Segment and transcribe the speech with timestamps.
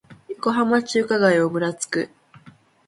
[0.29, 2.09] 横浜中華街をぶらつく